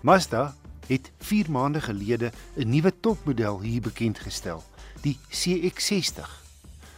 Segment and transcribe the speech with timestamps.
[0.00, 0.54] Mazda
[0.86, 4.64] het 4 maande gelede 'n nuwe topmodel hier bekend gestel,
[5.00, 6.28] die CX-60.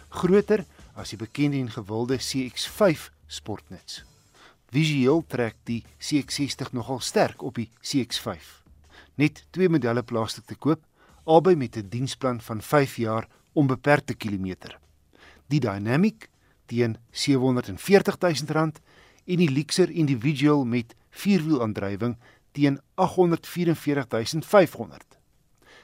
[0.09, 0.65] Groter
[0.95, 4.05] as die bekende en gewilde CX-5 sportnuts.
[4.71, 8.63] Visueel trek die CX-60 nogal sterk op die CX-5.
[9.15, 10.85] Net twee modelle plaaslik te koop,
[11.25, 14.79] albei met 'n diensplan van 5 jaar onbeperkte kilometer.
[15.47, 16.29] Die Dynamic
[16.67, 18.73] teen R740 000
[19.25, 22.17] en die Lexer Individual met vierwielaandrywing
[22.53, 25.19] teen 844500.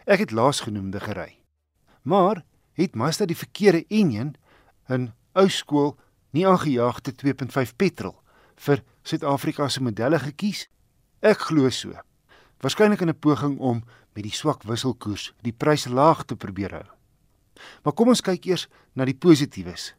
[0.07, 1.39] Ek het laasgenoemde gery.
[2.03, 4.37] Maar het Mazda die verkeerde enjin
[4.89, 5.99] in ou skool
[6.31, 8.15] nie aangejaagde 2.5 petrol
[8.67, 10.69] vir Suid-Afrika se modelle gekies?
[11.21, 11.93] Ek glo so.
[12.63, 16.87] Waarskynlik in 'n poging om met die swak wisselkoers die pryse laag te probeer hou.
[17.83, 19.95] Maar kom ons kyk eers na die positiewes.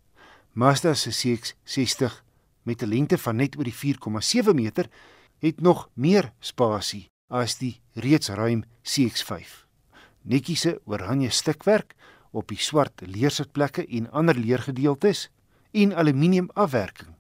[0.54, 2.24] Mazda se CX-60
[2.64, 4.90] met 'n lengte van net oor die 4,7 meter
[5.40, 9.66] het nog meer spasie as die reeds ruim CX5.
[10.22, 11.96] Netjiese oranje stikwerk
[12.32, 15.28] op die swart leersitplekke en ander leergedeeltes
[15.72, 17.16] en aluminium afwerking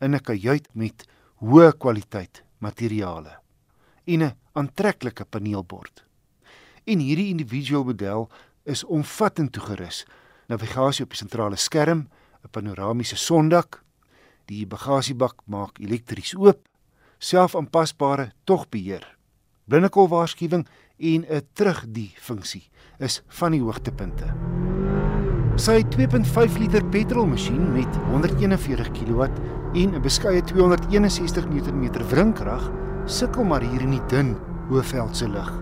[0.00, 1.06] in 'n kajuit met
[1.40, 3.38] hoë kwaliteit materiale
[4.04, 6.04] en 'n aantreklike paneelbord.
[6.84, 8.30] En hierdie individual model
[8.64, 10.06] is omvattend toegerus.
[10.46, 12.08] Navigasie op die sentrale skerm,
[12.44, 13.82] 'n panoramiese sondak,
[14.44, 16.68] die bagasiebak maak elektries oop
[17.18, 19.16] selfaanpasbare togbeheer.
[19.64, 20.66] Blindekolwaarskuwing
[20.98, 24.34] en 'n terugdie funksie is van die hoogtepunte.
[25.56, 29.22] Sy 2.5 liter petrolmasjien met 141 kW
[29.74, 32.70] en 'n beskeie 261 Nm wrinkrag
[33.06, 34.36] sukkel maar hier in die dun
[34.68, 35.52] Hoëveldse lug,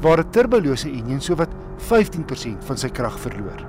[0.00, 3.66] waar 'n turbolose enjin sowat 15% van sy krag verloor.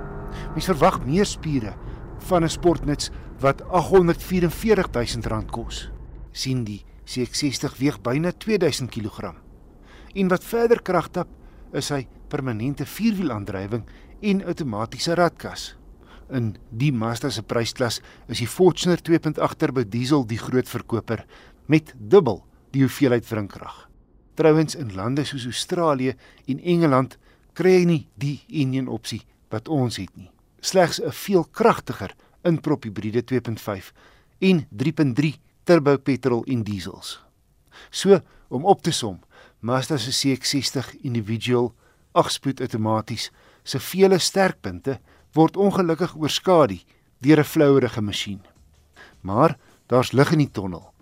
[0.54, 1.74] Mens verwag meer spiere
[2.18, 5.90] van 'n sportnuts wat R844 000 kos.
[6.32, 9.34] sien die CX60 weeg byna 2000 kg.
[10.14, 11.28] En wat verder krag tap,
[11.74, 13.84] is sy permanente vierwielaandrywing
[14.26, 15.74] en outomatiese radkas.
[16.30, 17.98] In die Mazda se prysklas
[18.30, 21.24] is die Fortuner 2.8 turbo diesel die groot verkoper
[21.66, 22.44] met dubbel
[22.74, 23.88] die hoeveelheid wrinkrag.
[24.38, 26.14] Trouwens in lande soos Australië
[26.46, 27.18] en Engeland
[27.58, 30.30] kry jy nie die enjin opsie wat ons het nie.
[30.60, 33.92] Slegs 'n veel kragtiger inprop hibriede 2.5
[34.40, 35.38] en 3.3
[35.70, 37.20] turbo petrol en diesels.
[37.90, 38.18] So
[38.50, 39.20] om op te som,
[39.60, 41.70] Mazda se CX-60 individual
[42.18, 43.28] 8-spoed outomaties
[43.62, 44.96] se vele sterkpunte
[45.36, 46.80] word ongelukkig oorskadu
[47.22, 48.40] deur 'n flouerige masjien.
[49.20, 50.92] Maar daar's lig in die tonnel.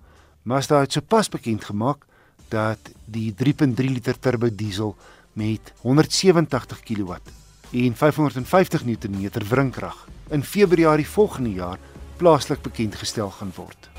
[0.42, 2.04] Mazda het sopas bekend gemaak
[2.48, 4.96] dat die 3.3 liter turbo diesel
[5.32, 7.12] met 187 kW
[7.72, 11.78] en 550 Nm wrinkrag in Februarie volgende jaar
[12.16, 13.97] plaaslik bekend gestel gaan word.